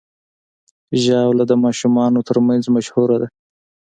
[1.03, 3.27] ژاوله د ماشومانو ترمنځ مشهوره ده.